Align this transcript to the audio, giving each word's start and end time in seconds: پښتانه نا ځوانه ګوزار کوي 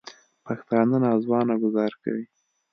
پښتانه 0.45 0.97
نا 1.03 1.11
ځوانه 1.23 1.55
ګوزار 1.63 1.91
کوي 2.03 2.25